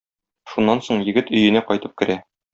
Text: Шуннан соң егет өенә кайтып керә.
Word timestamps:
Шуннан 0.53 0.81
соң 0.87 1.03
егет 1.11 1.31
өенә 1.41 1.63
кайтып 1.69 1.95
керә. 2.03 2.19